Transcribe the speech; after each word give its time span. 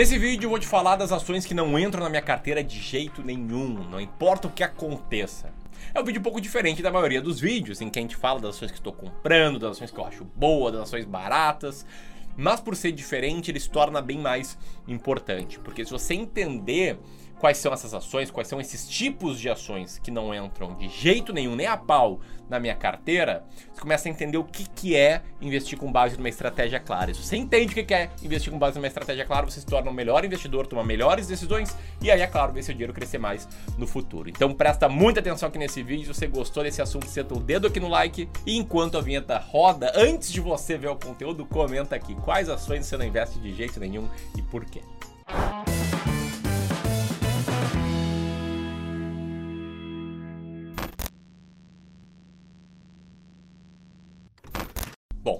Nesse 0.00 0.16
vídeo 0.16 0.46
eu 0.46 0.50
vou 0.50 0.58
te 0.58 0.66
falar 0.66 0.96
das 0.96 1.12
ações 1.12 1.44
que 1.44 1.52
não 1.52 1.78
entram 1.78 2.02
na 2.02 2.08
minha 2.08 2.22
carteira 2.22 2.64
de 2.64 2.80
jeito 2.80 3.22
nenhum, 3.22 3.86
não 3.90 4.00
importa 4.00 4.48
o 4.48 4.50
que 4.50 4.64
aconteça. 4.64 5.52
É 5.92 6.00
um 6.00 6.04
vídeo 6.04 6.20
um 6.20 6.22
pouco 6.22 6.40
diferente 6.40 6.80
da 6.80 6.90
maioria 6.90 7.20
dos 7.20 7.38
vídeos, 7.38 7.82
em 7.82 7.90
que 7.90 7.98
a 7.98 8.02
gente 8.02 8.16
fala 8.16 8.40
das 8.40 8.56
ações 8.56 8.70
que 8.70 8.78
estou 8.78 8.94
comprando, 8.94 9.58
das 9.58 9.72
ações 9.72 9.90
que 9.90 10.00
eu 10.00 10.06
acho 10.06 10.24
boas, 10.24 10.72
das 10.72 10.82
ações 10.84 11.04
baratas, 11.04 11.84
mas 12.34 12.60
por 12.60 12.74
ser 12.76 12.92
diferente 12.92 13.50
ele 13.50 13.60
se 13.60 13.68
torna 13.68 14.00
bem 14.00 14.16
mais 14.16 14.56
importante, 14.88 15.58
porque 15.58 15.84
se 15.84 15.90
você 15.90 16.14
entender 16.14 16.98
quais 17.40 17.56
são 17.56 17.72
essas 17.72 17.94
ações, 17.94 18.30
quais 18.30 18.46
são 18.46 18.60
esses 18.60 18.86
tipos 18.86 19.40
de 19.40 19.48
ações 19.48 19.98
que 19.98 20.10
não 20.10 20.34
entram 20.34 20.74
de 20.74 20.88
jeito 20.88 21.32
nenhum, 21.32 21.56
nem 21.56 21.66
a 21.66 21.76
pau, 21.76 22.20
na 22.50 22.58
minha 22.58 22.74
carteira, 22.74 23.44
você 23.72 23.80
começa 23.80 24.08
a 24.08 24.10
entender 24.10 24.36
o 24.36 24.44
que, 24.44 24.68
que 24.68 24.96
é 24.96 25.22
investir 25.40 25.78
com 25.78 25.90
base 25.90 26.16
numa 26.16 26.28
estratégia 26.28 26.80
clara. 26.80 27.14
Se 27.14 27.22
você 27.22 27.36
entende 27.36 27.72
o 27.72 27.86
que 27.86 27.94
é 27.94 28.10
investir 28.22 28.52
com 28.52 28.58
base 28.58 28.76
numa 28.76 28.88
estratégia 28.88 29.24
clara, 29.24 29.46
você 29.46 29.60
se 29.60 29.66
torna 29.66 29.88
um 29.88 29.94
melhor 29.94 30.24
investidor, 30.24 30.66
toma 30.66 30.82
melhores 30.82 31.28
decisões 31.28 31.74
e 32.02 32.10
aí, 32.10 32.20
é 32.20 32.26
claro, 32.26 32.52
ver 32.52 32.62
seu 32.64 32.74
dinheiro 32.74 32.92
crescer 32.92 33.18
mais 33.18 33.48
no 33.78 33.86
futuro. 33.86 34.28
Então 34.28 34.52
presta 34.52 34.88
muita 34.88 35.20
atenção 35.20 35.48
aqui 35.48 35.58
nesse 35.58 35.82
vídeo, 35.82 36.12
se 36.12 36.20
você 36.20 36.26
gostou 36.26 36.64
desse 36.64 36.82
assunto, 36.82 37.06
senta 37.06 37.34
o 37.34 37.40
dedo 37.40 37.68
aqui 37.68 37.78
no 37.78 37.88
like 37.88 38.28
e 38.44 38.56
enquanto 38.56 38.98
a 38.98 39.00
vinheta 39.00 39.38
roda, 39.38 39.92
antes 39.94 40.32
de 40.32 40.40
você 40.40 40.76
ver 40.76 40.88
o 40.88 40.96
conteúdo, 40.96 41.46
comenta 41.46 41.94
aqui 41.94 42.16
quais 42.16 42.48
ações 42.48 42.84
você 42.84 42.96
não 42.96 43.04
investe 43.04 43.38
de 43.38 43.54
jeito 43.54 43.78
nenhum 43.78 44.08
e 44.36 44.42
por 44.42 44.64
quê. 44.64 44.82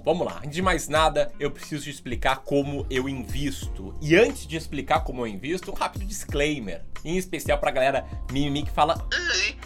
Bom, 0.03 0.17
vamos 0.17 0.25
lá. 0.25 0.39
Antes 0.39 0.51
de 0.51 0.61
mais 0.61 0.87
nada, 0.87 1.31
eu 1.39 1.51
preciso 1.51 1.89
explicar 1.89 2.37
como 2.37 2.85
eu 2.89 3.07
invisto. 3.07 3.95
E 4.01 4.15
antes 4.15 4.47
de 4.47 4.57
explicar 4.57 5.01
como 5.01 5.21
eu 5.21 5.27
invisto, 5.27 5.71
um 5.71 5.73
rápido 5.73 6.05
disclaimer. 6.05 6.83
Em 7.05 7.17
especial 7.17 7.57
pra 7.59 7.71
galera 7.71 8.05
mimimi 8.31 8.63
que 8.63 8.71
fala: 8.71 9.07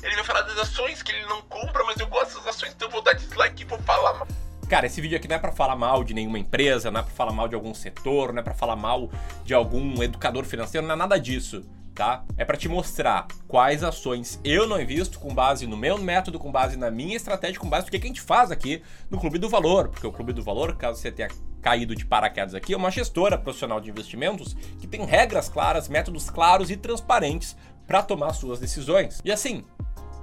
Ele 0.04 0.16
vai 0.16 0.24
falar 0.24 0.42
das 0.42 0.58
ações 0.58 1.02
que 1.02 1.12
ele 1.12 1.26
não 1.26 1.42
compra, 1.44 1.84
mas 1.86 1.98
eu 1.98 2.08
gosto 2.08 2.36
das 2.36 2.48
ações, 2.48 2.74
então 2.76 2.88
eu 2.88 2.92
vou 2.92 3.02
dar 3.02 3.14
dislike 3.14 3.64
e 3.64 3.66
vou 3.66 3.80
falar. 3.80 4.28
Cara, 4.70 4.88
esse 4.88 5.00
vídeo 5.00 5.18
aqui 5.18 5.28
não 5.28 5.36
é 5.36 5.40
para 5.40 5.52
falar 5.52 5.76
mal 5.76 6.04
de 6.04 6.14
nenhuma 6.14 6.40
empresa, 6.40 6.90
não 6.90 7.00
é 7.00 7.04
para 7.04 7.14
falar 7.14 7.32
mal 7.32 7.48
de 7.48 7.56
algum 7.56 7.74
setor, 7.74 8.34
não 8.34 8.40
é 8.40 8.44
para 8.44 8.56
falar 8.56 8.76
mal 8.76 9.10
de 9.44 9.54
algum 9.54 10.02
educador 10.02 10.44
financeiro, 10.44 10.86
não 10.86 10.96
é 10.96 10.98
nada 10.98 11.20
disso 11.20 11.64
tá? 11.96 12.26
É 12.38 12.44
para 12.44 12.58
te 12.58 12.68
mostrar 12.68 13.26
quais 13.48 13.82
ações 13.82 14.40
eu 14.44 14.68
não 14.68 14.80
invisto 14.80 15.18
com 15.18 15.34
base 15.34 15.66
no 15.66 15.78
meu 15.78 15.98
método, 15.98 16.38
com 16.38 16.52
base 16.52 16.78
na 16.78 16.92
minha 16.92 17.16
estratégia, 17.16 17.60
com 17.60 17.70
base 17.70 17.86
no 17.86 17.92
que 17.92 17.98
a 17.98 18.08
gente 18.08 18.22
faz 18.22 18.52
aqui 18.52 18.84
no 19.10 19.18
Clube 19.18 19.40
do 19.40 19.50
Valor, 19.50 19.88
porque 19.88 20.06
o 20.06 20.12
Clube 20.12 20.34
do 20.34 20.44
Valor, 20.44 20.76
caso 20.76 21.00
você 21.00 21.12
tenha 21.12 21.30
caído 21.62 21.96
de 21.96 22.06
paraquedas 22.06 22.54
aqui, 22.54 22.74
é 22.74 22.78
uma 22.78 22.92
gestora 22.92 23.38
profissional 23.38 23.80
de 23.80 23.90
investimentos 23.90 24.54
que 24.80 24.86
tem 24.86 25.04
regras 25.06 25.48
claras, 25.50 25.88
métodos 25.88 26.30
claros 26.30 26.70
e 26.70 26.76
transparentes 26.76 27.56
para 27.88 28.04
tomar 28.04 28.34
suas 28.34 28.60
decisões. 28.60 29.22
E 29.24 29.32
assim, 29.32 29.64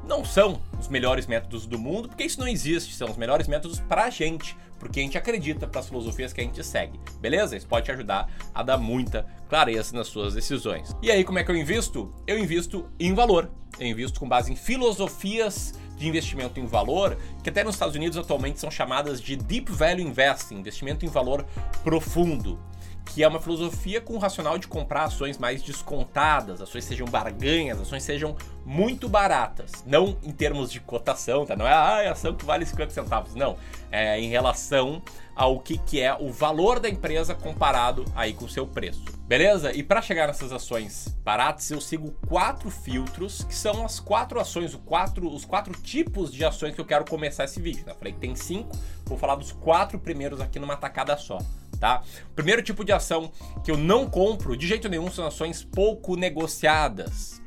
não 0.04 0.24
são 0.24 0.60
os 0.78 0.88
melhores 0.88 1.26
métodos 1.26 1.66
do 1.66 1.78
mundo, 1.78 2.08
porque 2.08 2.24
isso 2.24 2.40
não 2.40 2.48
existe, 2.48 2.94
são 2.94 3.10
os 3.10 3.16
melhores 3.16 3.46
métodos 3.46 3.78
para 3.80 4.04
a 4.04 4.10
gente, 4.10 4.56
porque 4.78 5.00
a 5.00 5.02
gente 5.02 5.16
acredita 5.16 5.66
para 5.66 5.80
as 5.80 5.88
filosofias 5.88 6.32
que 6.32 6.40
a 6.40 6.44
gente 6.44 6.62
segue, 6.64 6.98
beleza? 7.20 7.56
Isso 7.56 7.66
pode 7.66 7.86
te 7.86 7.92
ajudar 7.92 8.28
a 8.54 8.62
dar 8.62 8.78
muita 8.78 9.26
clareza 9.48 9.96
nas 9.96 10.08
suas 10.08 10.34
decisões. 10.34 10.94
E 11.00 11.10
aí, 11.10 11.22
como 11.22 11.38
é 11.38 11.44
que 11.44 11.50
eu 11.50 11.56
invisto? 11.56 12.12
Eu 12.26 12.38
invisto 12.38 12.88
em 12.98 13.14
valor, 13.14 13.50
eu 13.78 13.86
invisto 13.86 14.18
com 14.18 14.28
base 14.28 14.52
em 14.52 14.56
filosofias 14.56 15.74
de 15.96 16.08
investimento 16.08 16.58
em 16.58 16.66
valor, 16.66 17.16
que 17.44 17.50
até 17.50 17.62
nos 17.62 17.76
Estados 17.76 17.94
Unidos 17.94 18.18
atualmente 18.18 18.58
são 18.58 18.70
chamadas 18.70 19.20
de 19.20 19.36
Deep 19.36 19.70
Value 19.70 20.02
Investing, 20.02 20.56
investimento 20.56 21.06
em 21.06 21.08
valor 21.08 21.46
profundo 21.84 22.58
que 23.04 23.22
é 23.22 23.28
uma 23.28 23.40
filosofia 23.40 24.00
com 24.00 24.14
o 24.14 24.18
racional 24.18 24.56
de 24.58 24.66
comprar 24.66 25.04
ações 25.04 25.36
mais 25.36 25.62
descontadas, 25.62 26.62
ações 26.62 26.84
sejam 26.84 27.06
barganhas, 27.06 27.80
ações 27.80 28.02
sejam 28.02 28.36
muito 28.64 29.08
baratas. 29.08 29.84
Não 29.86 30.16
em 30.22 30.30
termos 30.30 30.70
de 30.70 30.80
cotação, 30.80 31.44
tá? 31.44 31.54
Não 31.56 31.66
é 31.66 31.72
ah, 31.72 32.12
ação 32.12 32.34
que 32.34 32.44
vale 32.44 32.64
50 32.64 32.90
centavos, 32.90 33.34
não. 33.34 33.56
É 33.90 34.18
em 34.18 34.28
relação 34.28 35.02
ao 35.34 35.58
que, 35.60 35.78
que 35.78 36.00
é 36.00 36.14
o 36.14 36.30
valor 36.30 36.78
da 36.78 36.88
empresa 36.88 37.34
comparado 37.34 38.04
aí 38.14 38.32
com 38.32 38.44
o 38.44 38.48
seu 38.48 38.66
preço. 38.66 39.04
Beleza? 39.26 39.72
E 39.72 39.82
para 39.82 40.00
chegar 40.00 40.26
nessas 40.26 40.52
ações 40.52 41.08
baratas, 41.24 41.70
eu 41.70 41.80
sigo 41.80 42.12
quatro 42.26 42.70
filtros, 42.70 43.44
que 43.44 43.54
são 43.54 43.84
as 43.84 43.98
quatro 43.98 44.38
ações, 44.38 44.74
os 44.74 44.80
quatro, 44.84 45.28
os 45.28 45.44
quatro 45.44 45.72
tipos 45.80 46.32
de 46.32 46.44
ações 46.44 46.74
que 46.74 46.80
eu 46.80 46.84
quero 46.84 47.04
começar 47.04 47.44
esse 47.44 47.60
vídeo. 47.60 47.84
Né? 47.86 47.94
Falei 47.94 48.12
que 48.12 48.20
tem 48.20 48.34
cinco, 48.34 48.76
vou 49.04 49.18
falar 49.18 49.36
dos 49.36 49.52
quatro 49.52 49.98
primeiros 49.98 50.40
aqui 50.40 50.58
numa 50.58 50.76
tacada 50.76 51.16
só 51.16 51.38
tá? 51.82 52.00
Primeiro 52.36 52.62
tipo 52.62 52.84
de 52.84 52.92
ação 52.92 53.32
que 53.64 53.68
eu 53.72 53.76
não 53.76 54.08
compro 54.08 54.56
de 54.56 54.68
jeito 54.68 54.88
nenhum 54.88 55.10
são 55.10 55.26
ações 55.26 55.64
pouco 55.64 56.14
negociadas. 56.14 57.42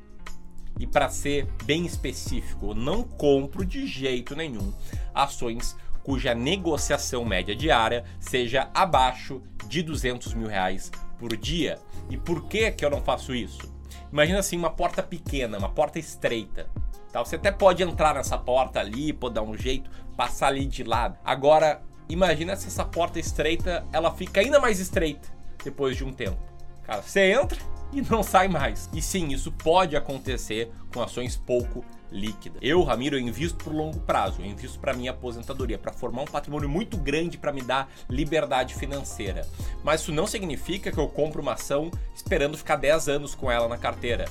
E 0.78 0.86
para 0.86 1.08
ser 1.08 1.48
bem 1.64 1.86
específico, 1.86 2.72
eu 2.72 2.76
não 2.76 3.02
compro 3.02 3.66
de 3.66 3.88
jeito 3.88 4.36
nenhum 4.36 4.74
ações 5.14 5.78
cuja 6.04 6.36
negociação 6.36 7.24
média 7.24 7.56
diária 7.56 8.04
seja 8.20 8.70
abaixo 8.74 9.42
de 9.70 9.82
200 9.82 10.34
mil 10.34 10.50
reais 10.50 10.92
por 11.18 11.38
dia. 11.38 11.80
E 12.10 12.18
por 12.18 12.44
que, 12.50 12.70
que 12.72 12.84
eu 12.84 12.90
não 12.90 13.02
faço 13.02 13.34
isso? 13.34 13.74
Imagina 14.12 14.40
assim 14.40 14.58
uma 14.58 14.70
porta 14.70 15.02
pequena, 15.02 15.58
uma 15.58 15.70
porta 15.70 15.98
estreita. 15.98 16.68
Tá? 17.10 17.24
Você 17.24 17.38
até 17.38 17.54
pode 17.54 17.82
entrar 17.82 18.14
nessa 18.14 18.38
porta 18.38 18.82
ali, 18.82 19.14
pode 19.14 19.36
dar 19.36 19.44
um 19.44 19.58
jeito, 19.58 19.90
passar 20.18 20.48
ali 20.48 20.66
de 20.66 20.84
lado. 20.84 21.18
Agora, 21.24 21.82
imagina 22.10 22.56
se 22.56 22.68
essa 22.68 22.86
porta 22.86 23.20
estreita 23.20 23.86
ela 23.92 24.12
fica 24.12 24.42
ainda 24.42 24.60
mais 24.60 24.80
estreita 24.80 25.28
depois 25.64 25.98
de 25.98 26.04
um 26.04 26.14
tempo. 26.14 26.38
Cara, 26.86 27.02
você 27.02 27.32
entra 27.32 27.58
e 27.92 28.02
não 28.02 28.22
sai 28.22 28.48
mais. 28.48 28.90
E 28.94 29.02
sim, 29.02 29.30
isso 29.30 29.52
pode 29.52 29.96
acontecer 29.96 30.72
com 30.94 31.02
ações 31.02 31.36
pouco 31.36 31.84
líquidas. 32.12 32.60
Eu, 32.62 32.84
Ramiro, 32.84 33.16
eu 33.16 33.20
invisto 33.20 33.64
por 33.64 33.74
longo 33.74 34.00
prazo, 34.02 34.42
eu 34.42 34.46
invisto 34.46 34.80
para 34.80 34.94
minha 34.94 35.12
aposentadoria, 35.12 35.78
para 35.78 35.92
formar 35.92 36.22
um 36.22 36.26
patrimônio 36.26 36.70
muito 36.70 36.98
grande 36.98 37.38
para 37.38 37.52
me 37.52 37.62
dar 37.62 37.90
liberdade 38.10 38.76
financeira. 38.76 39.48
Mas 39.84 40.02
isso 40.02 40.12
não 40.12 40.28
significa 40.28 40.92
que 40.92 40.98
eu 40.98 41.08
compro 41.08 41.42
uma 41.42 41.54
ação 41.54 41.92
esperando 42.14 42.58
ficar 42.58 42.76
10 42.76 43.10
anos 43.10 43.36
com 43.36 43.52
ela 43.52 43.68
na 43.68 43.78
carteira. 43.78 44.26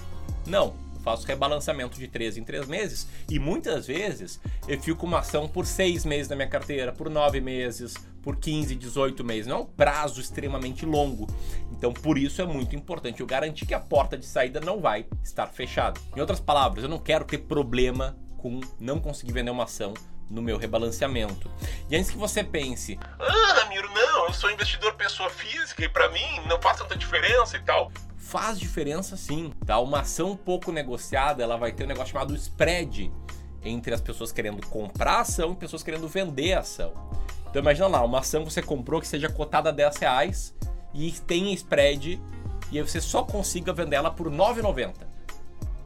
Não, 0.47 0.75
faço 1.05 1.27
rebalanceamento 1.27 1.99
de 1.99 2.09
3 2.09 2.39
em 2.39 2.45
3 2.45 2.67
meses 2.67 3.07
e 3.31 3.39
muitas 3.39 3.87
vezes 3.87 4.41
eu 4.67 4.81
fico 4.81 5.01
com 5.01 5.07
uma 5.07 5.19
ação 5.19 5.47
por 5.47 5.67
6 5.67 6.05
meses 6.07 6.29
na 6.29 6.35
minha 6.35 6.49
carteira, 6.49 6.93
por 6.93 7.11
9 7.11 7.41
meses, 7.41 7.95
por 8.23 8.37
15, 8.37 8.75
18 8.75 9.23
meses. 9.23 9.47
Não 9.47 9.57
é 9.57 9.61
um 9.61 9.67
prazo 9.67 10.21
extremamente 10.21 10.87
longo. 10.87 11.29
Então, 11.71 11.93
por 11.93 12.17
isso 12.17 12.41
é 12.41 12.47
muito 12.47 12.75
importante 12.75 13.21
eu 13.21 13.27
garantir 13.27 13.67
que 13.67 13.75
a 13.75 13.81
porta 13.81 14.17
de 14.17 14.25
saída 14.25 14.61
não 14.61 14.81
vai 14.81 15.07
estar 15.23 15.47
fechada. 15.49 16.01
Em 16.17 16.21
outras 16.21 16.41
palavras, 16.41 16.83
eu 16.83 16.89
não 16.89 16.99
quero 16.99 17.27
ter 17.27 17.39
problema 17.39 18.17
com 18.39 18.61
não 18.81 18.99
conseguir 18.99 19.33
vender 19.33 19.51
uma 19.51 19.65
ação 19.65 19.93
no 20.31 20.41
meu 20.41 20.57
rebalanceamento. 20.57 21.51
E 21.91 21.97
antes 21.97 22.11
que 22.11 22.17
você 22.17 22.43
pense, 22.43 22.99
ah, 23.19 23.61
Ramiro, 23.61 23.89
não, 23.93 24.27
eu 24.27 24.33
sou 24.33 24.51
investidor 24.51 24.95
pessoa 24.95 25.29
física 25.29 25.85
e 25.85 25.89
para 25.89 26.09
mim 26.09 26.41
não 26.49 26.61
faz 26.61 26.79
tanta 26.79 26.97
diferença 26.97 27.59
e 27.59 27.61
tal 27.61 27.93
faz 28.25 28.59
diferença 28.59 29.17
sim, 29.17 29.53
tá? 29.67 29.79
Uma 29.79 30.01
ação 30.01 30.35
pouco 30.35 30.73
negociada, 30.73 31.43
ela 31.43 31.57
vai 31.57 31.73
ter 31.73 31.85
um 31.85 31.87
negócio 31.87 32.13
chamado 32.13 32.35
spread 32.35 33.13
entre 33.63 33.95
as 33.95 34.01
pessoas 34.01 34.33
querendo 34.33 34.67
comprar 34.67 35.19
a 35.19 35.21
ação 35.21 35.53
e 35.53 35.57
pessoas 35.57 35.83
querendo 35.83 36.09
vender 36.09 36.55
a 36.55 36.61
ação. 36.61 36.93
Então 37.49 37.61
imagina 37.61 37.87
lá, 37.87 38.03
uma 38.03 38.21
ação 38.21 38.45
que 38.45 38.53
você 38.53 38.63
comprou 38.63 39.01
que 39.01 39.07
seja 39.07 39.29
cotada 39.29 39.69
a 39.69 39.73
10 39.73 39.97
reais 39.99 40.55
e 40.93 41.13
tem 41.13 41.53
spread 41.53 42.21
e 42.73 42.79
aí 42.79 42.83
você 42.83 43.01
só 43.01 43.23
consiga 43.23 43.73
vender 43.73 43.97
ela 43.97 44.11
por 44.11 44.31
9,90. 44.31 44.95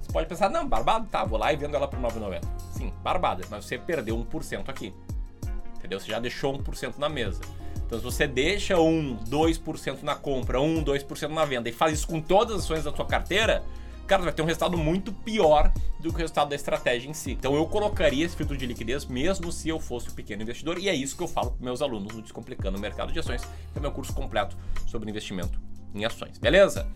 Você 0.01 0.13
pode 0.13 0.27
pensar, 0.29 0.49
não, 0.49 0.67
barbado, 0.67 1.07
tá, 1.09 1.25
vou 1.25 1.39
lá 1.39 1.53
e 1.53 1.57
vendo 1.57 1.75
ela 1.75 1.89
por 1.89 1.99
9,90. 1.99 2.41
Sim, 2.73 2.93
barbada, 3.03 3.45
mas 3.51 3.65
você 3.65 3.77
perdeu 3.77 4.17
1% 4.17 4.69
aqui. 4.69 4.95
Entendeu? 5.77 5.99
Você 6.01 6.07
já 6.07 6.21
deixou 6.21 6.57
1% 6.57 6.99
na 6.99 7.09
mesa. 7.09 7.41
Então, 7.89 7.99
se 7.99 8.05
você 8.05 8.27
deixa 8.27 8.79
um 8.79 9.17
2% 9.17 10.03
na 10.03 10.15
compra, 10.15 10.61
um 10.61 10.85
2% 10.85 11.29
na 11.31 11.47
venda 11.47 11.71
e 11.71 11.73
faz 11.73 11.95
isso 11.95 12.07
com 12.07 12.21
todas 12.21 12.57
as 12.57 12.65
ações 12.65 12.85
da 12.85 12.95
sua 12.95 13.07
carteira, 13.07 13.65
cara, 14.07 14.23
vai 14.23 14.31
ter 14.31 14.43
um 14.43 14.45
resultado 14.45 14.77
muito 14.77 15.11
pior 15.11 15.73
do 15.99 16.11
que 16.11 16.17
o 16.17 16.19
resultado 16.19 16.51
da 16.51 16.55
estratégia 16.55 17.09
em 17.09 17.15
si. 17.15 17.33
Então, 17.33 17.55
eu 17.55 17.65
colocaria 17.65 18.27
esse 18.27 18.37
filtro 18.37 18.59
de 18.59 18.67
liquidez 18.67 19.07
mesmo 19.07 19.51
se 19.51 19.71
eu 19.71 19.81
fosse 19.81 20.11
um 20.11 20.13
pequeno 20.13 20.43
investidor, 20.43 20.79
e 20.79 20.87
é 20.87 20.95
isso 20.95 21.17
que 21.17 21.23
eu 21.23 21.29
falo 21.29 21.53
para 21.53 21.65
meus 21.65 21.81
alunos 21.81 22.15
no 22.15 22.21
Descomplicando 22.21 22.77
o 22.77 22.81
Mercado 22.81 23.11
de 23.11 23.21
Ações, 23.21 23.41
que 23.73 23.79
é 23.79 23.81
meu 23.81 23.91
curso 23.91 24.13
completo 24.13 24.55
sobre 24.87 25.09
investimento 25.09 25.59
em 25.95 26.05
ações, 26.05 26.37
beleza? 26.37 26.87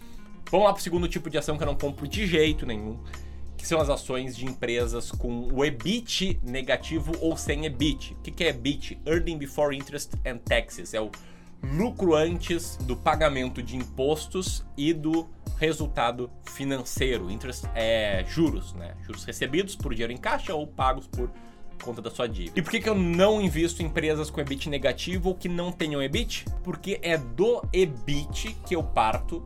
Vamos 0.50 0.66
lá 0.66 0.74
para 0.74 0.80
o 0.80 0.82
segundo 0.82 1.08
tipo 1.08 1.30
de 1.30 1.38
ação 1.38 1.56
que 1.56 1.62
eu 1.62 1.68
não 1.68 1.74
compro 1.74 2.06
de 2.06 2.26
jeito 2.26 2.66
nenhum, 2.66 2.98
que 3.62 3.68
são 3.68 3.80
as 3.80 3.88
ações 3.88 4.36
de 4.36 4.44
empresas 4.44 5.12
com 5.12 5.46
o 5.52 5.64
EBIT 5.64 6.40
negativo 6.42 7.12
ou 7.20 7.36
sem 7.36 7.64
EBIT. 7.64 8.14
O 8.14 8.16
que 8.16 8.42
é 8.42 8.48
EBIT? 8.48 9.00
Earning 9.06 9.38
Before 9.38 9.74
Interest 9.74 10.16
and 10.26 10.38
Taxes. 10.38 10.92
É 10.94 11.00
o 11.00 11.12
lucro 11.62 12.16
antes 12.16 12.76
do 12.78 12.96
pagamento 12.96 13.62
de 13.62 13.76
impostos 13.76 14.66
e 14.76 14.92
do 14.92 15.28
resultado 15.60 16.28
financeiro. 16.42 17.30
Interest 17.30 17.64
é 17.72 18.24
juros, 18.26 18.74
né? 18.74 18.96
Juros 19.06 19.22
recebidos 19.22 19.76
por 19.76 19.94
dinheiro 19.94 20.12
em 20.12 20.16
caixa 20.16 20.52
ou 20.52 20.66
pagos 20.66 21.06
por 21.06 21.30
conta 21.84 22.02
da 22.02 22.10
sua 22.10 22.26
dívida. 22.26 22.58
E 22.58 22.62
por 22.62 22.70
que, 22.72 22.80
que 22.80 22.88
eu 22.88 22.96
não 22.96 23.40
invisto 23.40 23.80
em 23.80 23.86
empresas 23.86 24.28
com 24.28 24.40
EBIT 24.40 24.68
negativo 24.70 25.28
ou 25.28 25.36
que 25.36 25.48
não 25.48 25.70
tenham 25.70 26.02
EBIT? 26.02 26.46
Porque 26.64 26.98
é 27.00 27.16
do 27.16 27.62
EBIT 27.72 28.56
que 28.66 28.74
eu 28.74 28.82
parto 28.82 29.40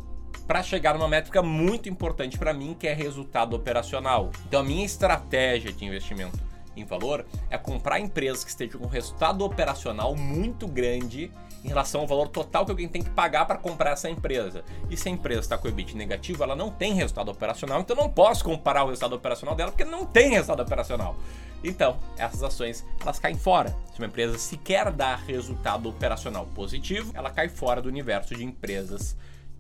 para 0.46 0.62
chegar 0.62 0.94
numa 0.94 1.08
métrica 1.08 1.43
muito 1.43 1.88
importante 1.88 2.38
para 2.38 2.52
mim, 2.52 2.76
que 2.78 2.87
é 2.87 2.94
resultado 2.94 3.54
operacional. 3.54 4.31
Então 4.46 4.60
a 4.60 4.64
minha 4.64 4.84
estratégia 4.84 5.72
de 5.72 5.84
investimento 5.84 6.38
em 6.76 6.84
valor 6.84 7.25
é 7.50 7.56
comprar 7.56 7.98
empresas 7.98 8.44
que 8.44 8.50
estejam 8.50 8.81
com 8.81 8.87
resultado 8.87 9.44
operacional 9.44 10.14
muito 10.14 10.69
grande 10.69 11.32
em 11.64 11.69
relação 11.69 12.02
ao 12.02 12.06
valor 12.06 12.28
total 12.28 12.64
que 12.64 12.70
alguém 12.70 12.87
tem 12.87 13.02
que 13.02 13.10
pagar 13.10 13.44
para 13.46 13.56
comprar 13.56 13.90
essa 13.90 14.08
empresa. 14.08 14.62
E 14.88 14.96
se 14.96 15.08
a 15.08 15.12
empresa 15.12 15.40
está 15.40 15.58
com 15.58 15.66
o 15.66 15.70
EBIT 15.70 15.96
negativo, 15.96 16.43
ela 16.43 16.54
não 16.54 16.70
tem 16.70 16.93
resultado 16.94 17.31
operacional, 17.31 17.81
então 17.81 17.96
não 17.96 18.10
posso 18.10 18.44
comparar 18.44 18.84
o 18.84 18.88
resultado 18.88 19.14
operacional 19.14 19.56
dela 19.56 19.72
porque 19.72 19.84
não 19.84 20.06
tem 20.06 20.31
resultado 20.31 20.60
operacional. 20.60 21.16
Então, 21.64 21.98
essas 22.16 22.43
ações 22.43 22.87
elas 23.00 23.19
caem 23.19 23.37
fora. 23.37 23.76
Se 23.93 23.98
uma 23.98 24.06
empresa 24.06 24.38
sequer 24.38 24.93
dá 24.93 25.16
resultado 25.16 25.88
operacional 25.88 26.46
positivo, 26.54 27.10
ela 27.14 27.31
cai 27.31 27.48
fora 27.48 27.82
do 27.82 27.88
universo 27.88 28.37
de 28.37 28.44
empresas 28.44 29.16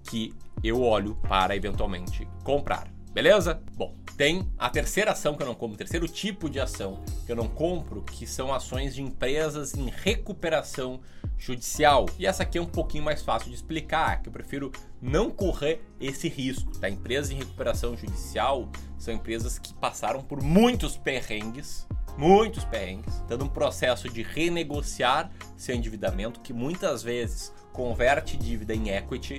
que 0.06 0.34
eu 0.62 0.82
olho 0.82 1.14
para 1.28 1.54
eventualmente 1.54 2.26
comprar. 2.42 2.88
Beleza? 3.12 3.62
Bom, 3.74 3.94
tem 4.16 4.50
a 4.58 4.68
terceira 4.70 5.12
ação 5.12 5.34
que 5.34 5.42
eu 5.42 5.46
não 5.46 5.54
compro, 5.54 5.74
o 5.74 5.78
terceiro 5.78 6.08
tipo 6.08 6.48
de 6.48 6.60
ação 6.60 7.02
que 7.24 7.32
eu 7.32 7.36
não 7.36 7.48
compro, 7.48 8.02
que 8.02 8.26
são 8.26 8.52
ações 8.52 8.94
de 8.94 9.02
empresas 9.02 9.74
em 9.74 9.90
recuperação 9.90 11.00
judicial. 11.38 12.06
E 12.18 12.26
essa 12.26 12.42
aqui 12.42 12.58
é 12.58 12.60
um 12.60 12.66
pouquinho 12.66 13.04
mais 13.04 13.22
fácil 13.22 13.48
de 13.48 13.54
explicar, 13.54 14.22
que 14.22 14.28
eu 14.28 14.32
prefiro 14.32 14.72
não 15.00 15.30
correr 15.30 15.82
esse 16.00 16.28
risco, 16.28 16.70
tá? 16.78 16.88
Empresas 16.88 17.30
em 17.30 17.36
recuperação 17.36 17.96
judicial 17.96 18.70
são 18.98 19.12
empresas 19.12 19.58
que 19.58 19.74
passaram 19.74 20.22
por 20.22 20.42
muitos 20.42 20.96
perrengues, 20.96 21.86
muitos 22.16 22.64
perrengues, 22.64 23.22
dando 23.28 23.44
um 23.44 23.48
processo 23.48 24.08
de 24.08 24.22
renegociar 24.22 25.30
seu 25.56 25.74
endividamento 25.74 26.40
que 26.40 26.52
muitas 26.52 27.02
vezes 27.02 27.52
converte 27.72 28.38
dívida 28.38 28.74
em 28.74 28.88
equity, 28.88 29.38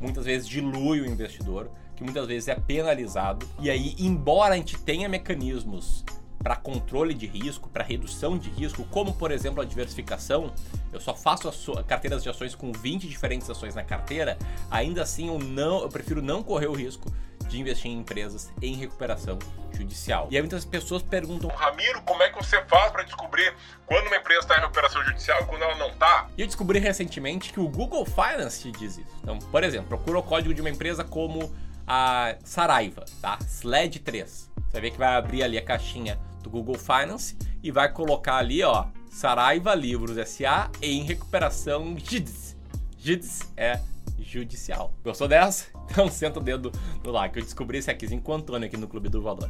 muitas 0.00 0.24
vezes 0.24 0.46
dilui 0.46 1.00
o 1.00 1.06
investidor 1.06 1.70
que 1.96 2.04
muitas 2.04 2.26
vezes 2.26 2.48
é 2.48 2.54
penalizado. 2.54 3.48
E 3.58 3.70
aí, 3.70 3.96
embora 3.98 4.54
a 4.54 4.56
gente 4.56 4.78
tenha 4.78 5.08
mecanismos 5.08 6.04
para 6.38 6.54
controle 6.54 7.14
de 7.14 7.26
risco, 7.26 7.68
para 7.68 7.82
redução 7.82 8.38
de 8.38 8.50
risco, 8.50 8.84
como 8.90 9.14
por 9.14 9.32
exemplo 9.32 9.60
a 9.60 9.64
diversificação, 9.64 10.52
eu 10.92 11.00
só 11.00 11.14
faço 11.14 11.50
carteiras 11.84 12.22
de 12.22 12.28
ações 12.28 12.54
com 12.54 12.70
20 12.70 13.08
diferentes 13.08 13.48
ações 13.50 13.74
na 13.74 13.82
carteira, 13.82 14.38
ainda 14.70 15.02
assim 15.02 15.28
eu 15.28 15.38
não, 15.38 15.82
eu 15.82 15.88
prefiro 15.88 16.22
não 16.22 16.42
correr 16.42 16.68
o 16.68 16.74
risco 16.74 17.10
de 17.48 17.60
investir 17.60 17.90
em 17.90 17.98
empresas 17.98 18.52
em 18.60 18.74
recuperação 18.74 19.38
judicial. 19.72 20.28
E 20.30 20.36
aí 20.36 20.42
muitas 20.42 20.64
pessoas 20.64 21.02
perguntam: 21.02 21.50
Ramiro, 21.50 22.02
como 22.02 22.22
é 22.22 22.30
que 22.30 22.36
você 22.36 22.62
faz 22.64 22.90
para 22.90 23.02
descobrir 23.02 23.54
quando 23.84 24.06
uma 24.06 24.16
empresa 24.16 24.40
está 24.40 24.56
em 24.56 24.60
recuperação 24.60 25.04
judicial 25.04 25.42
e 25.42 25.44
quando 25.46 25.62
ela 25.62 25.76
não 25.76 25.88
está? 25.88 26.28
E 26.36 26.40
eu 26.40 26.46
descobri 26.46 26.78
recentemente 26.78 27.52
que 27.52 27.60
o 27.60 27.68
Google 27.68 28.04
Finance 28.04 28.62
te 28.62 28.72
diz 28.72 28.98
isso. 28.98 29.16
Então, 29.22 29.38
por 29.38 29.62
exemplo, 29.62 29.88
procura 29.88 30.18
o 30.18 30.22
código 30.22 30.54
de 30.54 30.60
uma 30.60 30.70
empresa 30.70 31.04
como 31.04 31.54
a 31.86 32.36
Saraiva, 32.42 33.04
tá? 33.20 33.38
SLED 33.46 34.00
3. 34.00 34.50
Você 34.68 34.80
ver 34.80 34.90
que 34.90 34.98
vai 34.98 35.14
abrir 35.14 35.42
ali 35.42 35.56
a 35.56 35.64
caixinha 35.64 36.18
do 36.42 36.50
Google 36.50 36.76
Finance 36.76 37.36
e 37.62 37.70
vai 37.70 37.90
colocar 37.92 38.36
ali, 38.36 38.62
ó, 38.62 38.86
Saraiva 39.10 39.74
Livros 39.74 40.16
SA 40.28 40.70
em 40.82 41.02
recuperação 41.02 41.96
JIDS. 41.96 42.56
JIDS 42.98 43.52
é 43.56 43.80
judicial. 44.18 44.92
Gostou 45.04 45.28
dessa? 45.28 45.66
Então 45.88 46.10
senta 46.10 46.40
o 46.40 46.42
dedo 46.42 46.72
no 47.04 47.12
like. 47.12 47.38
eu 47.38 47.44
descobri 47.44 47.78
esse 47.78 47.88
aqui 47.88 48.08
com 48.18 48.32
o 48.32 48.34
Antônio 48.34 48.66
aqui 48.66 48.76
no 48.76 48.88
Clube 48.88 49.08
do 49.08 49.22
Valor. 49.22 49.48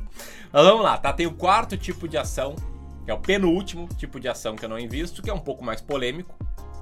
Mas 0.52 0.64
vamos 0.66 0.84
lá, 0.84 0.98
tá? 0.98 1.10
Tem 1.10 1.26
o 1.26 1.32
quarto 1.32 1.78
tipo 1.78 2.06
de 2.06 2.18
ação, 2.18 2.54
que 3.06 3.10
é 3.10 3.14
o 3.14 3.18
penúltimo 3.18 3.88
tipo 3.96 4.20
de 4.20 4.28
ação 4.28 4.54
que 4.54 4.62
eu 4.62 4.68
não 4.68 4.78
invisto, 4.78 5.22
que 5.22 5.30
é 5.30 5.32
um 5.32 5.40
pouco 5.40 5.64
mais 5.64 5.80
polêmico, 5.80 6.36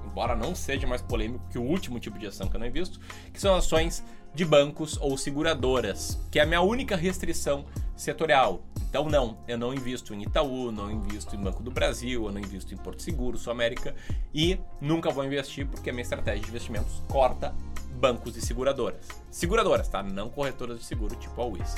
embora 0.05 0.35
não 0.35 0.53
seja 0.53 0.85
mais 0.85 1.01
polêmico 1.01 1.47
que 1.49 1.57
o 1.57 1.63
último 1.63 1.97
tipo 1.99 2.19
de 2.19 2.27
ação 2.27 2.49
que 2.49 2.55
eu 2.57 2.59
não 2.59 2.67
invisto, 2.67 2.99
que 3.31 3.39
são 3.39 3.55
ações 3.55 4.03
de 4.33 4.43
bancos 4.43 4.97
ou 4.99 5.17
seguradoras, 5.17 6.19
que 6.29 6.37
é 6.37 6.43
a 6.43 6.45
minha 6.45 6.61
única 6.61 6.97
restrição 6.97 7.65
setorial. 7.95 8.61
Então, 8.89 9.09
não, 9.09 9.37
eu 9.47 9.57
não 9.57 9.73
invisto 9.73 10.13
em 10.13 10.23
Itaú, 10.23 10.71
não 10.71 10.91
invisto 10.91 11.35
em 11.35 11.39
Banco 11.39 11.63
do 11.63 11.71
Brasil, 11.71 12.25
eu 12.25 12.31
não 12.31 12.39
invisto 12.39 12.73
em 12.73 12.77
Porto 12.77 13.01
Seguro, 13.01 13.37
Sul 13.37 13.51
América 13.51 13.95
e 14.33 14.59
nunca 14.79 15.09
vou 15.09 15.25
investir 15.25 15.65
porque 15.65 15.89
a 15.89 15.93
minha 15.93 16.03
estratégia 16.03 16.41
de 16.41 16.49
investimentos 16.49 17.01
corta 17.07 17.53
bancos 17.95 18.35
e 18.37 18.41
seguradoras. 18.41 19.07
Seguradoras, 19.31 19.87
tá? 19.87 20.03
Não 20.03 20.29
corretoras 20.29 20.79
de 20.79 20.85
seguro 20.85 21.15
tipo 21.15 21.41
a 21.41 21.45
WIS. 21.45 21.75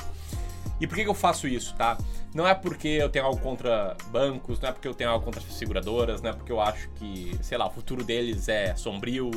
E 0.80 0.86
por 0.86 0.94
que, 0.94 1.02
eu 1.02 1.14
faço 1.14 1.48
isso, 1.48 1.74
tá? 1.74 1.98
Não 2.32 2.46
é 2.46 2.54
porque 2.54 2.86
eu 2.86 3.08
tenho 3.08 3.24
algo 3.24 3.40
contra 3.40 3.96
bancos, 4.12 4.60
não 4.60 4.68
é 4.68 4.72
porque 4.72 4.86
eu 4.86 4.94
tenho 4.94 5.10
algo 5.10 5.24
contra 5.24 5.40
seguradoras, 5.40 6.22
não 6.22 6.30
é 6.30 6.32
porque 6.32 6.52
eu 6.52 6.60
acho 6.60 6.88
que, 6.90 7.36
sei 7.42 7.58
lá, 7.58 7.66
o 7.66 7.70
futuro 7.70 8.04
deles 8.04 8.48
é 8.48 8.76
sombrio, 8.76 9.30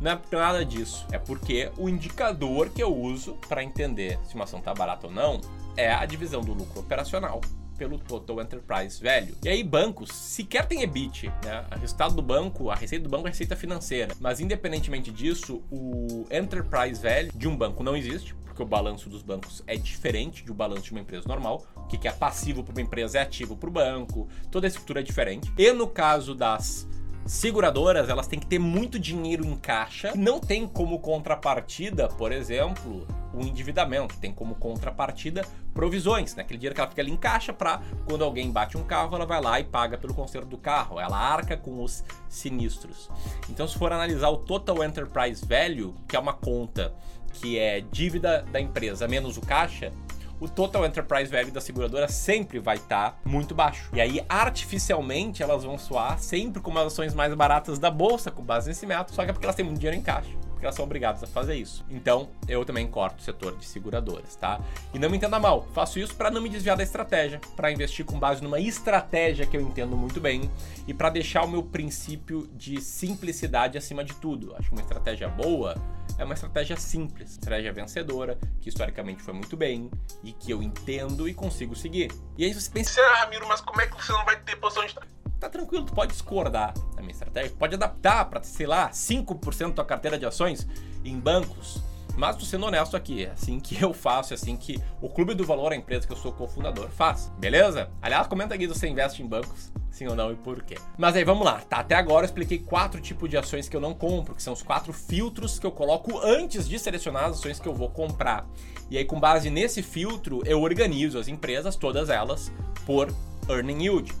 não 0.00 0.12
é 0.12 0.18
nada 0.32 0.64
disso. 0.64 1.06
É 1.12 1.18
porque 1.18 1.70
o 1.76 1.88
indicador 1.88 2.70
que 2.70 2.82
eu 2.82 2.94
uso 2.94 3.34
para 3.48 3.62
entender 3.62 4.18
se 4.24 4.34
uma 4.34 4.44
ação 4.44 4.60
tá 4.62 4.72
barata 4.72 5.08
ou 5.08 5.12
não 5.12 5.40
é 5.76 5.92
a 5.92 6.06
divisão 6.06 6.40
do 6.40 6.54
lucro 6.54 6.80
operacional 6.80 7.40
pelo 7.78 7.98
Total 7.98 8.42
Enterprise 8.42 9.02
Value. 9.02 9.36
E 9.44 9.48
aí, 9.48 9.62
bancos 9.62 10.10
sequer 10.12 10.66
tem 10.66 10.82
EBIT, 10.82 11.28
né? 11.44 11.64
O 11.74 11.78
resultado 11.78 12.14
do 12.14 12.20
banco, 12.20 12.68
a 12.68 12.74
receita 12.74 13.04
do 13.04 13.08
banco 13.08 13.28
é 13.28 13.30
receita 13.30 13.54
financeira. 13.54 14.14
Mas, 14.20 14.40
independentemente 14.40 15.12
disso, 15.12 15.62
o 15.70 16.26
Enterprise 16.30 17.00
Value 17.00 17.30
de 17.34 17.46
um 17.46 17.56
banco 17.56 17.82
não 17.82 17.96
existe, 17.96 18.34
porque 18.44 18.62
o 18.62 18.66
balanço 18.66 19.08
dos 19.08 19.22
bancos 19.22 19.62
é 19.66 19.76
diferente 19.76 20.44
do 20.44 20.52
balanço 20.52 20.82
de 20.82 20.90
uma 20.90 21.00
empresa 21.00 21.26
normal. 21.28 21.64
O 21.76 21.86
que 21.86 22.08
é 22.08 22.12
passivo 22.12 22.64
para 22.64 22.72
uma 22.72 22.82
empresa 22.82 23.18
é 23.18 23.22
ativo 23.22 23.56
para 23.56 23.68
o 23.68 23.72
banco. 23.72 24.28
Toda 24.50 24.66
a 24.66 24.68
estrutura 24.68 25.00
é 25.00 25.02
diferente. 25.02 25.52
E 25.56 25.72
no 25.72 25.86
caso 25.86 26.34
das 26.34 26.86
seguradoras, 27.28 28.08
elas 28.08 28.26
têm 28.26 28.40
que 28.40 28.46
ter 28.46 28.58
muito 28.58 28.98
dinheiro 28.98 29.44
em 29.44 29.54
caixa. 29.54 30.12
Não 30.16 30.40
tem 30.40 30.66
como 30.66 30.98
contrapartida, 30.98 32.08
por 32.08 32.32
exemplo, 32.32 33.06
o 33.34 33.42
endividamento. 33.42 34.16
Tem 34.16 34.32
como 34.32 34.54
contrapartida 34.54 35.44
provisões, 35.74 36.34
né? 36.34 36.42
Aquele 36.42 36.58
dinheiro 36.58 36.74
que 36.74 36.80
ela 36.80 36.88
fica 36.88 37.02
ali 37.02 37.12
em 37.12 37.16
caixa 37.16 37.52
para 37.52 37.82
quando 38.06 38.24
alguém 38.24 38.50
bate 38.50 38.78
um 38.78 38.82
carro, 38.82 39.14
ela 39.14 39.26
vai 39.26 39.40
lá 39.42 39.60
e 39.60 39.64
paga 39.64 39.98
pelo 39.98 40.14
conserto 40.14 40.48
do 40.48 40.56
carro. 40.56 40.98
Ela 40.98 41.18
arca 41.18 41.56
com 41.56 41.84
os 41.84 42.02
sinistros. 42.28 43.10
Então, 43.50 43.68
se 43.68 43.76
for 43.76 43.92
analisar 43.92 44.30
o 44.30 44.38
Total 44.38 44.82
Enterprise 44.82 45.44
Value, 45.44 45.94
que 46.08 46.16
é 46.16 46.18
uma 46.18 46.32
conta 46.32 46.94
que 47.34 47.58
é 47.58 47.80
dívida 47.80 48.42
da 48.50 48.58
empresa 48.58 49.06
menos 49.06 49.36
o 49.36 49.42
caixa, 49.42 49.92
o 50.40 50.48
total 50.48 50.86
enterprise 50.86 51.30
value 51.30 51.50
da 51.50 51.60
seguradora 51.60 52.08
sempre 52.08 52.58
vai 52.58 52.76
estar 52.76 53.10
tá 53.10 53.18
muito 53.24 53.54
baixo. 53.54 53.90
E 53.92 54.00
aí, 54.00 54.24
artificialmente, 54.28 55.42
elas 55.42 55.64
vão 55.64 55.78
soar 55.78 56.18
sempre 56.18 56.60
como 56.60 56.78
as 56.78 56.86
ações 56.86 57.14
mais 57.14 57.34
baratas 57.34 57.78
da 57.78 57.90
bolsa, 57.90 58.30
com 58.30 58.42
base 58.42 58.68
nesse 58.68 58.86
método, 58.86 59.14
só 59.14 59.24
que 59.24 59.30
é 59.30 59.32
porque 59.32 59.46
elas 59.46 59.56
têm 59.56 59.64
muito 59.64 59.78
dinheiro 59.78 59.98
em 59.98 60.02
caixa. 60.02 60.47
Porque 60.58 60.66
elas 60.66 60.74
são 60.74 60.84
obrigadas 60.84 61.22
a 61.22 61.26
fazer 61.28 61.54
isso. 61.54 61.84
Então, 61.88 62.28
eu 62.48 62.64
também 62.64 62.88
corto 62.88 63.20
o 63.20 63.22
setor 63.22 63.56
de 63.56 63.64
seguradoras, 63.64 64.34
tá? 64.34 64.60
E 64.92 64.98
não 64.98 65.08
me 65.08 65.16
entenda 65.16 65.38
mal, 65.38 65.68
faço 65.72 66.00
isso 66.00 66.16
para 66.16 66.32
não 66.32 66.42
me 66.42 66.48
desviar 66.48 66.76
da 66.76 66.82
estratégia, 66.82 67.40
para 67.54 67.70
investir 67.70 68.04
com 68.04 68.18
base 68.18 68.42
numa 68.42 68.58
estratégia 68.58 69.46
que 69.46 69.56
eu 69.56 69.60
entendo 69.60 69.96
muito 69.96 70.20
bem 70.20 70.50
e 70.88 70.92
para 70.92 71.10
deixar 71.10 71.44
o 71.44 71.48
meu 71.48 71.62
princípio 71.62 72.48
de 72.54 72.80
simplicidade 72.80 73.78
acima 73.78 74.02
de 74.02 74.14
tudo. 74.14 74.52
Acho 74.56 74.68
que 74.68 74.74
uma 74.74 74.82
estratégia 74.82 75.28
boa 75.28 75.76
é 76.18 76.24
uma 76.24 76.34
estratégia 76.34 76.76
simples, 76.76 77.30
estratégia 77.30 77.72
vencedora, 77.72 78.36
que 78.60 78.68
historicamente 78.68 79.22
foi 79.22 79.32
muito 79.32 79.56
bem 79.56 79.88
e 80.24 80.32
que 80.32 80.50
eu 80.50 80.60
entendo 80.60 81.28
e 81.28 81.34
consigo 81.34 81.76
seguir. 81.76 82.10
E 82.36 82.44
aí 82.44 82.52
você 82.52 82.68
pensa, 82.68 83.00
ah, 83.00 83.20
Ramiro, 83.20 83.46
mas 83.46 83.60
como 83.60 83.80
é 83.80 83.86
que 83.86 83.94
você 83.94 84.10
não 84.10 84.24
vai 84.24 84.36
ter 84.40 84.56
posição 84.56 84.84
de 84.84 84.94
tá 85.38 85.48
tranquilo, 85.48 85.84
tu 85.84 85.92
pode 85.92 86.12
discordar 86.12 86.74
da 86.94 87.00
minha 87.00 87.12
estratégia, 87.12 87.54
pode 87.58 87.74
adaptar 87.74 88.24
para, 88.26 88.42
sei 88.42 88.66
lá, 88.66 88.90
5% 88.90 89.68
da 89.68 89.72
tua 89.74 89.84
carteira 89.84 90.18
de 90.18 90.26
ações 90.26 90.66
em 91.04 91.18
bancos. 91.18 91.82
Mas 92.16 92.34
tô 92.34 92.44
sendo 92.44 92.66
honesto 92.66 92.96
aqui, 92.96 93.26
é 93.26 93.30
assim 93.30 93.60
que 93.60 93.80
eu 93.80 93.94
faço, 93.94 94.32
é 94.32 94.34
assim 94.34 94.56
que 94.56 94.76
o 95.00 95.08
Clube 95.08 95.34
do 95.34 95.46
Valor, 95.46 95.72
a 95.72 95.76
empresa 95.76 96.04
que 96.04 96.12
eu 96.12 96.16
sou 96.16 96.32
cofundador, 96.32 96.88
faz. 96.88 97.30
Beleza? 97.38 97.90
Aliás, 98.02 98.26
comenta 98.26 98.56
aqui 98.56 98.66
se 98.66 98.74
você 98.74 98.88
investe 98.88 99.22
em 99.22 99.26
bancos, 99.26 99.70
sim 99.88 100.08
ou 100.08 100.16
não 100.16 100.32
e 100.32 100.34
por 100.34 100.64
quê. 100.64 100.74
Mas 100.98 101.14
aí 101.14 101.22
vamos 101.22 101.44
lá, 101.44 101.60
tá? 101.60 101.78
Até 101.78 101.94
agora 101.94 102.24
eu 102.24 102.26
expliquei 102.26 102.58
quatro 102.58 103.00
tipos 103.00 103.30
de 103.30 103.36
ações 103.36 103.68
que 103.68 103.76
eu 103.76 103.80
não 103.80 103.94
compro, 103.94 104.34
que 104.34 104.42
são 104.42 104.52
os 104.52 104.62
quatro 104.62 104.92
filtros 104.92 105.60
que 105.60 105.66
eu 105.66 105.70
coloco 105.70 106.18
antes 106.18 106.68
de 106.68 106.76
selecionar 106.76 107.26
as 107.26 107.38
ações 107.38 107.60
que 107.60 107.68
eu 107.68 107.74
vou 107.74 107.88
comprar. 107.88 108.44
E 108.90 108.98
aí, 108.98 109.04
com 109.04 109.20
base 109.20 109.48
nesse 109.48 109.80
filtro, 109.80 110.42
eu 110.44 110.60
organizo 110.60 111.20
as 111.20 111.28
empresas, 111.28 111.76
todas 111.76 112.10
elas, 112.10 112.50
por 112.84 113.14
earning 113.48 113.84
yield 113.84 114.12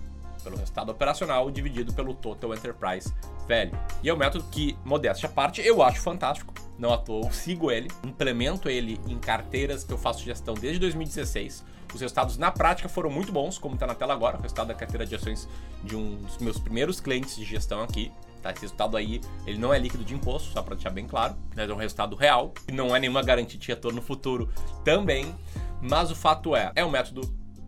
pelo 0.48 0.56
resultado 0.56 0.90
operacional 0.90 1.50
dividido 1.50 1.92
pelo 1.92 2.14
Total 2.14 2.54
Enterprise 2.54 3.12
Value. 3.46 3.78
E 4.02 4.08
é 4.08 4.14
um 4.14 4.16
método 4.16 4.44
que, 4.50 4.76
modéstia 4.84 5.28
à 5.28 5.32
parte, 5.32 5.60
eu 5.60 5.82
acho 5.82 6.00
fantástico. 6.00 6.54
Não 6.78 6.92
à 6.92 6.96
toa, 6.96 7.26
eu 7.26 7.32
sigo 7.32 7.70
ele, 7.70 7.90
implemento 8.04 8.68
ele 8.68 9.00
em 9.06 9.18
carteiras 9.18 9.84
que 9.84 9.92
eu 9.92 9.98
faço 9.98 10.24
gestão 10.24 10.54
desde 10.54 10.78
2016. 10.78 11.64
Os 11.92 12.00
resultados 12.00 12.38
na 12.38 12.50
prática 12.50 12.88
foram 12.88 13.10
muito 13.10 13.32
bons, 13.32 13.58
como 13.58 13.74
está 13.74 13.86
na 13.86 13.94
tela 13.94 14.14
agora, 14.14 14.38
o 14.38 14.40
resultado 14.40 14.68
da 14.68 14.74
carteira 14.74 15.04
de 15.04 15.14
ações 15.14 15.48
de 15.82 15.96
um 15.96 16.16
dos 16.16 16.38
meus 16.38 16.58
primeiros 16.58 17.00
clientes 17.00 17.36
de 17.36 17.44
gestão 17.44 17.82
aqui. 17.82 18.12
Tá, 18.42 18.52
esse 18.52 18.60
resultado 18.60 18.96
aí, 18.96 19.20
ele 19.44 19.58
não 19.58 19.74
é 19.74 19.78
líquido 19.78 20.04
de 20.04 20.14
imposto, 20.14 20.52
só 20.52 20.62
para 20.62 20.76
deixar 20.76 20.90
bem 20.90 21.08
claro, 21.08 21.34
mas 21.56 21.68
é 21.68 21.72
um 21.72 21.76
resultado 21.76 22.14
real, 22.14 22.54
e 22.68 22.72
não 22.72 22.94
é 22.94 23.00
nenhuma 23.00 23.20
garantia 23.20 23.58
de 23.58 23.66
retorno 23.66 23.96
no 23.96 24.02
futuro 24.02 24.48
também, 24.84 25.34
mas 25.82 26.12
o 26.12 26.14
fato 26.14 26.54
é, 26.54 26.70
é 26.76 26.84
um 26.84 26.90
método 26.90 27.22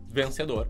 vencedor, 0.07 0.69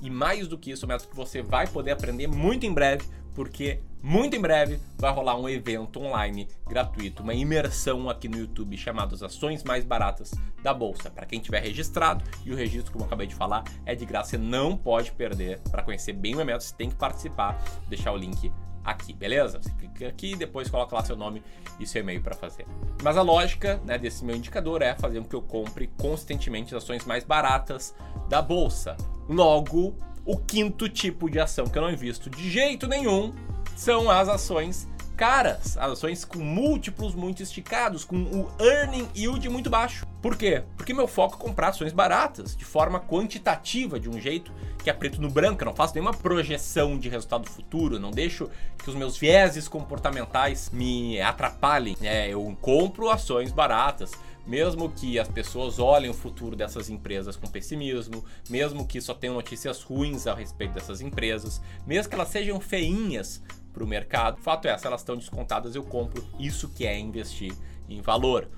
e 0.00 0.10
mais 0.10 0.46
do 0.48 0.58
que 0.58 0.70
isso, 0.70 0.86
um 0.86 0.88
método 0.88 1.10
que 1.10 1.16
você 1.16 1.42
vai 1.42 1.66
poder 1.66 1.92
aprender 1.92 2.26
muito 2.26 2.64
em 2.64 2.72
breve, 2.72 3.04
porque 3.34 3.80
muito 4.02 4.36
em 4.36 4.40
breve 4.40 4.80
vai 4.96 5.12
rolar 5.12 5.36
um 5.36 5.48
evento 5.48 6.00
online 6.00 6.48
gratuito, 6.68 7.22
uma 7.22 7.34
imersão 7.34 8.08
aqui 8.08 8.28
no 8.28 8.38
YouTube 8.38 8.76
chamado 8.76 9.14
As 9.14 9.22
Ações 9.22 9.64
Mais 9.64 9.84
Baratas 9.84 10.32
da 10.62 10.72
Bolsa. 10.72 11.10
Para 11.10 11.26
quem 11.26 11.40
tiver 11.40 11.60
registrado, 11.60 12.24
e 12.44 12.52
o 12.52 12.56
registro, 12.56 12.92
como 12.92 13.04
eu 13.04 13.06
acabei 13.06 13.26
de 13.26 13.34
falar, 13.34 13.64
é 13.84 13.94
de 13.94 14.06
graça, 14.06 14.30
você 14.30 14.38
não 14.38 14.76
pode 14.76 15.12
perder. 15.12 15.60
Para 15.70 15.82
conhecer 15.82 16.12
bem 16.12 16.34
o 16.34 16.38
método, 16.38 16.64
você 16.64 16.74
tem 16.74 16.88
que 16.88 16.96
participar. 16.96 17.58
Vou 17.80 17.88
deixar 17.88 18.12
o 18.12 18.16
link 18.16 18.52
aqui, 18.84 19.12
beleza? 19.12 19.60
Você 19.60 19.70
clica 19.70 20.08
aqui 20.08 20.32
e 20.32 20.36
depois 20.36 20.70
coloca 20.70 20.94
lá 20.94 21.04
seu 21.04 21.16
nome 21.16 21.42
e 21.78 21.86
seu 21.86 22.00
e-mail 22.00 22.22
para 22.22 22.34
fazer. 22.34 22.66
Mas 23.02 23.16
a 23.16 23.22
lógica 23.22 23.80
né, 23.84 23.98
desse 23.98 24.24
meu 24.24 24.36
indicador 24.36 24.82
é 24.82 24.94
fazer 24.94 25.20
com 25.20 25.28
que 25.28 25.36
eu 25.36 25.42
compre 25.42 25.88
constantemente 25.98 26.74
as 26.74 26.82
ações 26.82 27.04
mais 27.04 27.24
baratas 27.24 27.94
da 28.28 28.40
bolsa. 28.40 28.96
Logo, 29.28 29.94
o 30.24 30.36
quinto 30.36 30.88
tipo 30.88 31.30
de 31.30 31.38
ação 31.38 31.66
que 31.66 31.76
eu 31.76 31.82
não 31.82 31.90
invisto 31.90 32.30
de 32.30 32.50
jeito 32.50 32.86
nenhum 32.86 33.32
são 33.76 34.10
as 34.10 34.28
ações 34.28 34.88
caras, 35.18 35.76
as 35.76 35.92
ações 35.92 36.24
com 36.24 36.38
múltiplos 36.38 37.12
muito 37.12 37.42
esticados, 37.42 38.04
com 38.04 38.16
o 38.16 38.48
earning 38.60 39.08
yield 39.16 39.48
muito 39.48 39.68
baixo. 39.68 40.06
Por 40.22 40.36
quê? 40.36 40.62
Porque 40.76 40.94
meu 40.94 41.08
foco 41.08 41.34
é 41.34 41.38
comprar 41.38 41.70
ações 41.70 41.92
baratas, 41.92 42.56
de 42.56 42.64
forma 42.64 43.00
quantitativa, 43.00 43.98
de 43.98 44.08
um 44.08 44.20
jeito 44.20 44.52
que 44.82 44.88
é 44.88 44.92
preto 44.92 45.20
no 45.20 45.28
branco, 45.28 45.60
eu 45.60 45.66
não 45.66 45.74
faço 45.74 45.94
nenhuma 45.94 46.14
projeção 46.14 46.96
de 46.96 47.08
resultado 47.08 47.50
futuro, 47.50 47.98
não 47.98 48.12
deixo 48.12 48.48
que 48.78 48.88
os 48.88 48.94
meus 48.94 49.18
vieses 49.18 49.66
comportamentais 49.66 50.70
me 50.70 51.20
atrapalhem. 51.20 51.96
É, 52.00 52.28
eu 52.28 52.56
compro 52.60 53.10
ações 53.10 53.50
baratas, 53.50 54.12
mesmo 54.48 54.90
que 54.90 55.18
as 55.18 55.28
pessoas 55.28 55.78
olhem 55.78 56.08
o 56.08 56.14
futuro 56.14 56.56
dessas 56.56 56.88
empresas 56.88 57.36
com 57.36 57.46
pessimismo, 57.46 58.24
mesmo 58.48 58.86
que 58.86 58.98
só 58.98 59.12
tenham 59.12 59.34
notícias 59.34 59.82
ruins 59.82 60.26
a 60.26 60.34
respeito 60.34 60.72
dessas 60.72 61.02
empresas, 61.02 61.60
mesmo 61.86 62.08
que 62.08 62.14
elas 62.14 62.28
sejam 62.28 62.58
feinhas 62.58 63.42
para 63.74 63.84
o 63.84 63.86
mercado. 63.86 64.40
Fato 64.40 64.66
é, 64.66 64.76
se 64.78 64.86
elas 64.86 65.02
estão 65.02 65.16
descontadas, 65.16 65.74
eu 65.74 65.82
compro. 65.82 66.26
Isso 66.40 66.70
que 66.70 66.86
é 66.86 66.98
investir 66.98 67.52
em 67.90 68.00
valor. 68.00 68.48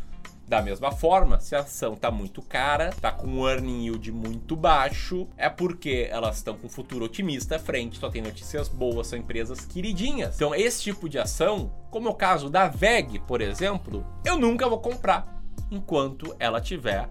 Da 0.47 0.63
mesma 0.63 0.93
forma, 0.93 1.41
se 1.41 1.55
a 1.55 1.61
ação 1.61 1.95
está 1.95 2.11
muito 2.11 2.41
cara, 2.41 2.89
está 2.89 3.13
com 3.13 3.27
um 3.27 3.49
earning 3.49 3.87
yield 3.87 4.11
muito 4.11 4.57
baixo, 4.57 5.29
é 5.37 5.49
porque 5.49 6.09
elas 6.11 6.37
estão 6.39 6.57
com 6.57 6.67
um 6.67 6.71
futuro 6.71 7.05
otimista 7.05 7.57
à 7.57 7.59
frente, 7.59 7.99
só 7.99 8.11
tem 8.11 8.23
notícias 8.23 8.69
boas, 8.69 9.09
são 9.09 9.19
empresas 9.19 9.65
queridinhas. 9.65 10.37
Então, 10.37 10.53
esse 10.53 10.83
tipo 10.83 11.09
de 11.09 11.19
ação, 11.21 11.73
como 11.89 12.09
é 12.09 12.11
o 12.11 12.15
caso 12.15 12.51
da 12.51 12.67
VEG, 12.67 13.21
por 13.21 13.41
exemplo, 13.41 14.05
eu 14.25 14.37
nunca 14.37 14.69
vou 14.69 14.81
comprar 14.81 15.40
enquanto 15.71 16.35
ela 16.39 16.61
tiver 16.61 17.09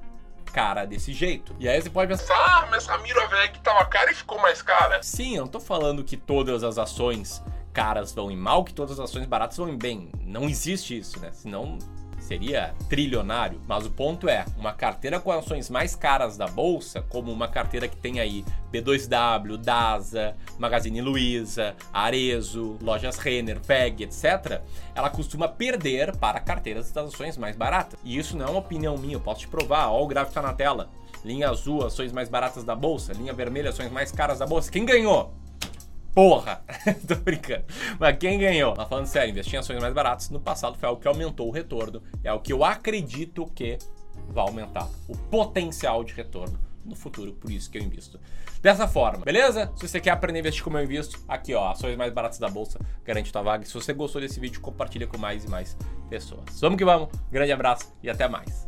cara 0.51 0.85
desse 0.85 1.13
jeito. 1.13 1.55
E 1.59 1.69
aí 1.69 1.79
você 1.81 1.89
pode 1.89 2.09
pensar, 2.11 2.33
Ah, 2.35 2.67
mas 2.71 2.89
a 2.89 2.97
Mira 2.99 3.27
VEG 3.27 3.59
tava 3.59 3.85
cara 3.85 4.11
e 4.11 4.15
ficou 4.15 4.39
mais 4.39 4.61
cara. 4.61 5.01
sim, 5.03 5.35
eu 5.35 5.43
não 5.43 5.47
tô 5.51 5.59
falando 5.59 6.03
que 6.03 6.17
todas 6.17 6.63
as 6.63 6.77
ações 6.77 7.43
caras 7.71 8.11
vão 8.11 8.31
em 8.31 8.35
mal, 8.35 8.63
que 8.63 8.73
todas 8.73 8.99
as 8.99 9.09
ações 9.09 9.25
baratas 9.27 9.57
vão 9.57 9.69
em 9.69 9.77
bem. 9.77 10.11
Não 10.25 10.45
existe 10.49 10.97
isso, 10.97 11.19
né? 11.19 11.29
Senão 11.31 11.77
seria 12.21 12.73
trilionário. 12.87 13.59
Mas 13.67 13.85
o 13.85 13.89
ponto 13.89 14.27
é, 14.27 14.45
uma 14.57 14.73
carteira 14.73 15.19
com 15.19 15.31
ações 15.31 15.69
mais 15.69 15.95
caras 15.95 16.37
da 16.37 16.47
bolsa, 16.47 17.01
como 17.09 17.31
uma 17.31 17.47
carteira 17.47 17.87
que 17.87 17.97
tem 17.97 18.19
aí 18.19 18.45
B2W, 18.71 19.57
DASA, 19.57 20.35
Magazine 20.57 21.01
Luiza, 21.01 21.75
Arezo, 21.93 22.77
Lojas 22.81 23.17
Renner, 23.17 23.59
VEG, 23.59 24.03
etc., 24.03 24.61
ela 24.93 25.09
costuma 25.09 25.47
perder 25.47 26.15
para 26.17 26.39
carteiras 26.39 26.91
das 26.91 27.13
ações 27.13 27.37
mais 27.37 27.55
baratas. 27.55 27.99
E 28.03 28.17
isso 28.17 28.37
não 28.37 28.47
é 28.47 28.49
uma 28.49 28.59
opinião 28.59 28.97
minha, 28.97 29.15
eu 29.15 29.21
posso 29.21 29.41
te 29.41 29.47
provar, 29.47 29.89
ó, 29.89 30.03
o 30.03 30.07
gráfico 30.07 30.33
tá 30.33 30.41
na 30.41 30.53
tela. 30.53 30.89
Linha 31.23 31.49
azul, 31.49 31.85
ações 31.85 32.11
mais 32.11 32.29
baratas 32.29 32.63
da 32.63 32.75
bolsa, 32.75 33.11
linha 33.13 33.33
vermelha, 33.33 33.71
ações 33.71 33.91
mais 33.91 34.11
caras 34.11 34.39
da 34.39 34.45
bolsa. 34.45 34.71
Quem 34.71 34.85
ganhou? 34.85 35.33
Porra! 36.13 36.63
Tô 37.07 37.15
brincando. 37.15 37.65
Mas 37.99 38.17
quem 38.17 38.39
ganhou? 38.39 38.73
Mas 38.75 38.87
falando 38.87 39.05
sério, 39.05 39.31
investir 39.31 39.55
em 39.55 39.57
ações 39.59 39.81
mais 39.81 39.93
baratas 39.93 40.29
no 40.29 40.39
passado 40.39 40.77
foi 40.77 40.89
algo 40.89 41.01
que 41.01 41.07
aumentou 41.07 41.47
o 41.47 41.51
retorno. 41.51 42.01
É 42.23 42.31
o 42.33 42.39
que 42.39 42.53
eu 42.53 42.63
acredito 42.63 43.45
que 43.53 43.77
vai 44.27 44.43
aumentar 44.43 44.87
o 45.07 45.17
potencial 45.17 46.03
de 46.03 46.13
retorno 46.13 46.59
no 46.85 46.95
futuro, 46.95 47.33
por 47.33 47.51
isso 47.51 47.69
que 47.69 47.77
eu 47.77 47.81
invisto 47.81 48.19
dessa 48.61 48.87
forma, 48.87 49.23
beleza? 49.23 49.71
Se 49.75 49.87
você 49.87 49.99
quer 49.99 50.11
aprender 50.11 50.39
a 50.39 50.41
investir 50.41 50.63
como 50.63 50.77
eu 50.77 50.83
invisto, 50.83 51.19
aqui 51.27 51.53
ó, 51.53 51.71
ações 51.71 51.97
mais 51.97 52.13
baratas 52.13 52.39
da 52.39 52.49
bolsa, 52.49 52.79
garante 53.03 53.31
tua 53.31 53.41
vaga. 53.41 53.65
Se 53.65 53.73
você 53.73 53.93
gostou 53.93 54.21
desse 54.21 54.39
vídeo, 54.39 54.61
compartilha 54.61 55.07
com 55.07 55.17
mais 55.17 55.45
e 55.45 55.49
mais 55.49 55.77
pessoas. 56.09 56.59
Vamos 56.59 56.77
que 56.77 56.85
vamos, 56.85 57.09
grande 57.31 57.51
abraço 57.51 57.93
e 58.03 58.09
até 58.09 58.27
mais. 58.27 58.67